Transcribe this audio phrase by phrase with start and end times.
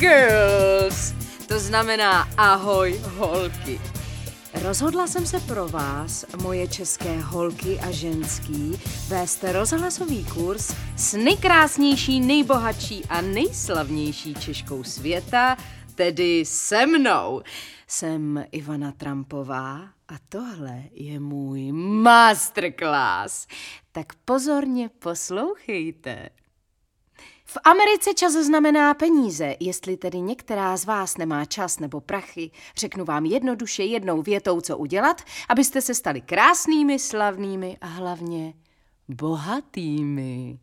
[0.00, 1.14] girls.
[1.48, 3.80] To znamená ahoj holky.
[4.62, 12.20] Rozhodla jsem se pro vás, moje české holky a ženský, vést rozhlasový kurz s nejkrásnější,
[12.20, 15.56] nejbohatší a nejslavnější Češkou světa,
[15.94, 17.42] tedy se mnou.
[17.86, 23.46] Jsem Ivana Trampová a tohle je můj masterclass.
[23.92, 26.28] Tak pozorně poslouchejte.
[27.44, 29.56] V Americe čas znamená peníze.
[29.60, 34.78] Jestli tedy některá z vás nemá čas nebo prachy, řeknu vám jednoduše jednou větou, co
[34.78, 38.54] udělat, abyste se stali krásnými, slavnými a hlavně
[39.08, 40.58] bohatými.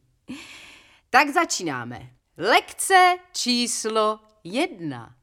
[1.10, 2.10] Tak začínáme.
[2.38, 5.16] Lekce číslo jedna.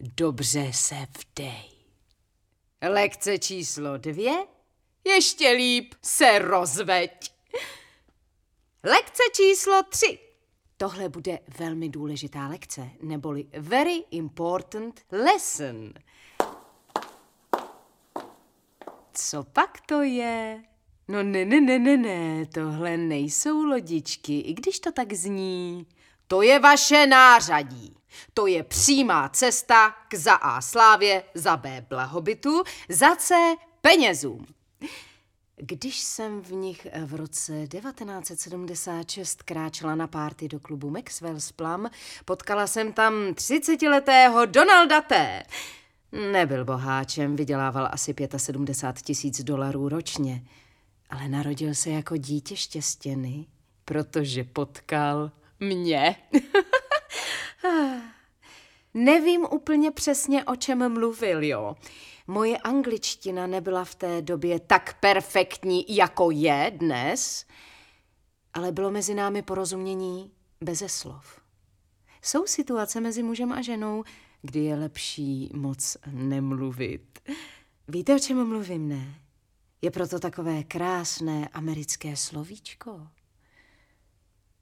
[0.00, 1.70] Dobře se vdej.
[2.88, 4.46] Lekce číslo dvě.
[5.04, 7.32] Ještě líp se rozveď.
[8.88, 10.18] Lekce číslo tři.
[10.76, 15.92] Tohle bude velmi důležitá lekce, neboli very important lesson.
[19.12, 20.62] Co pak to je?
[21.08, 25.86] No ne, ne, ne, ne, ne, tohle nejsou lodičky, i když to tak zní.
[26.26, 27.96] To je vaše nářadí.
[28.34, 34.46] To je přímá cesta k za A slávě, za B blahobytu, za C penězům.
[35.58, 41.90] Když jsem v nich v roce 1976 kráčela na párty do klubu Maxwell's Plum,
[42.24, 45.42] potkala jsem tam 30-letého Donalda T.
[46.32, 50.44] Nebyl boháčem, vydělával asi 75 tisíc dolarů ročně,
[51.10, 53.46] ale narodil se jako dítě štěstěny,
[53.84, 56.16] protože potkal mě.
[58.94, 61.76] Nevím úplně přesně, o čem mluvil, jo.
[62.26, 67.46] Moje angličtina nebyla v té době tak perfektní, jako je dnes,
[68.54, 71.40] ale bylo mezi námi porozumění beze slov.
[72.22, 74.04] Jsou situace mezi mužem a ženou,
[74.42, 77.18] kdy je lepší moc nemluvit.
[77.88, 79.14] Víte, o čem mluvím, ne?
[79.82, 83.06] Je proto takové krásné americké slovíčko.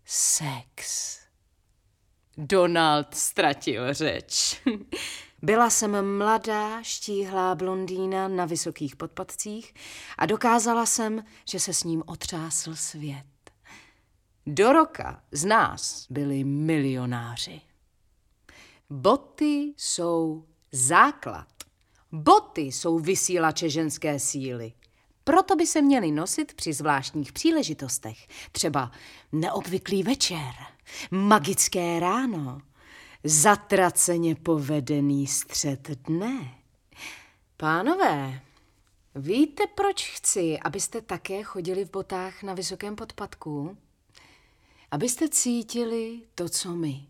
[0.04, 1.18] Sex.
[2.36, 4.62] Donald ztratil řeč.
[5.44, 9.74] Byla jsem mladá, štíhlá blondýna na vysokých podpadcích
[10.18, 13.26] a dokázala jsem, že se s ním otřásl svět.
[14.46, 17.60] Do roka z nás byli milionáři.
[18.90, 21.48] Boty jsou základ.
[22.12, 24.72] Boty jsou vysílače ženské síly.
[25.24, 28.90] Proto by se měly nosit při zvláštních příležitostech, třeba
[29.32, 30.52] neobvyklý večer,
[31.10, 32.60] magické ráno,
[33.24, 36.54] zatraceně povedený střed dne.
[37.56, 38.40] Pánové,
[39.14, 43.78] víte, proč chci, abyste také chodili v botách na vysokém podpadku?
[44.90, 47.06] Abyste cítili to, co my.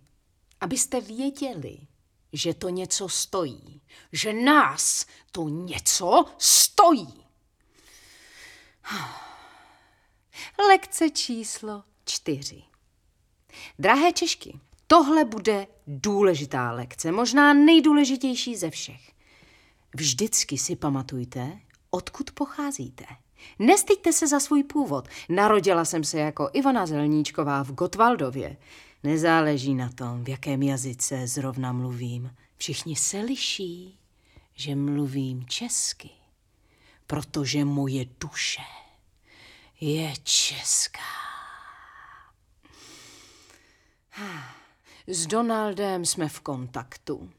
[0.61, 1.79] Abyste věděli,
[2.33, 3.81] že to něco stojí.
[4.13, 7.25] Že nás to něco stojí.
[10.69, 12.63] Lekce číslo čtyři.
[13.79, 19.12] Drahé Češky, tohle bude důležitá lekce, možná nejdůležitější ze všech.
[19.97, 21.59] Vždycky si pamatujte,
[21.91, 23.05] odkud pocházíte.
[23.59, 25.09] Nestyďte se za svůj původ.
[25.28, 28.56] Narodila jsem se jako Ivana Zelníčková v Gotwaldově.
[29.03, 32.34] Nezáleží na tom, v jakém jazyce zrovna mluvím.
[32.56, 33.99] Všichni se liší,
[34.55, 36.11] že mluvím česky,
[37.06, 38.62] protože moje duše
[39.81, 41.00] je česká.
[45.07, 47.31] S Donaldem jsme v kontaktu.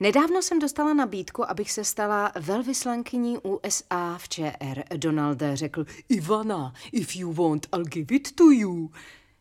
[0.00, 4.84] Nedávno jsem dostala nabídku, abych se stala velvyslankyní USA v ČR.
[4.96, 8.90] Donald řekl, Ivana, if you want, I'll give it to you.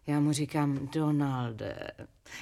[0.07, 1.91] Já mu říkám, Donalde,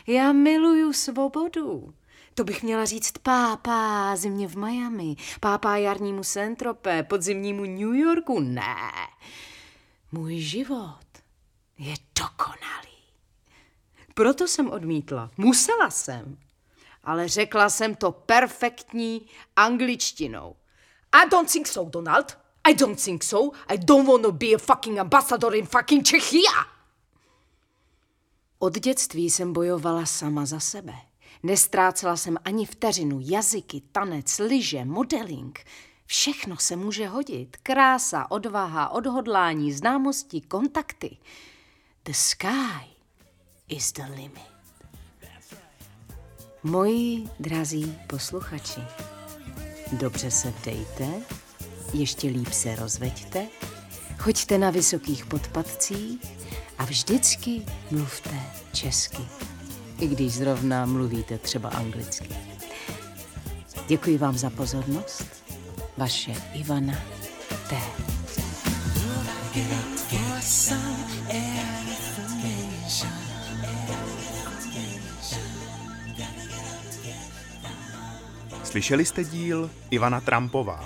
[0.07, 1.93] já miluju svobodu.
[2.33, 8.39] To bych měla říct pápá zimě v Miami, pápá jarnímu Centrope, podzimnímu New Yorku.
[8.39, 8.75] Ne,
[10.11, 11.07] můj život
[11.77, 12.76] je dokonalý.
[14.17, 15.31] Proto jsem odmítla.
[15.37, 16.37] Musela jsem.
[17.03, 19.25] Ale řekla jsem to perfektní
[19.55, 20.55] angličtinou.
[21.11, 22.37] I don't think so, Donald.
[22.63, 23.57] I don't think so.
[23.67, 26.51] I don't want to be a fucking ambassador in fucking Czechia.
[28.59, 30.93] Od dětství jsem bojovala sama za sebe.
[31.43, 35.65] Nestrácela jsem ani vteřinu jazyky, tanec, lyže, modeling.
[36.05, 37.57] Všechno se může hodit.
[37.63, 41.17] Krása, odvaha, odhodlání, známosti, kontakty.
[42.03, 42.96] The sky
[43.69, 44.57] is the limit.
[46.63, 48.81] Moji drazí posluchači,
[49.91, 51.07] dobře se dejte,
[51.93, 53.47] ještě líp se rozveďte,
[54.17, 56.21] choďte na vysokých podpadcích
[56.77, 58.41] a vždycky mluvte
[58.73, 59.27] česky.
[59.99, 62.29] i když zrovna mluvíte třeba anglicky.
[63.87, 65.25] Děkuji vám za pozornost.
[65.97, 66.93] Vaše Ivana
[67.69, 67.77] T.
[78.77, 80.85] Slyšeli jste díl Ivana Trampová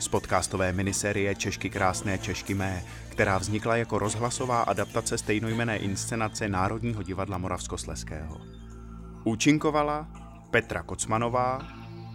[0.00, 7.02] z podcastové miniserie Češky krásné Češky mé, která vznikla jako rozhlasová adaptace stejnojmené inscenace Národního
[7.02, 8.40] divadla Moravskosleského.
[9.24, 10.08] Účinkovala
[10.50, 11.62] Petra Kocmanová,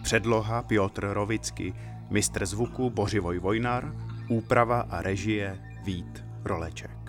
[0.02, 1.74] předloha Piotr Rovicky,
[2.10, 3.92] mistr zvuku Bořivoj Vojnar,
[4.28, 7.03] úprava a režie Vít Roleček.